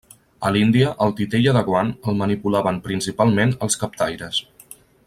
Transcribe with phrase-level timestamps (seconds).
[0.47, 4.43] A l'Índia, el titella de guant, el manipulaven -principalment- els captaires.